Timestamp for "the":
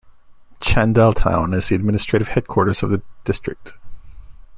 1.69-1.75, 2.89-3.03